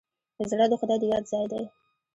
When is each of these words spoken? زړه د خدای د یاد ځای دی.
زړه 0.49 0.65
د 0.69 0.73
خدای 0.79 0.97
د 1.01 1.03
یاد 1.13 1.23
ځای 1.31 1.45
دی. 1.51 1.63